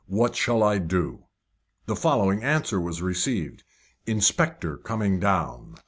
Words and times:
What 0.07 0.35
shall 0.35 0.63
I 0.63 0.79
do?" 0.79 1.25
The 1.85 1.95
following 1.95 2.41
answer 2.43 2.81
was 2.81 3.03
received: 3.03 3.63
"Inspector 4.07 4.77
coming 4.77 5.19
down." 5.19 5.75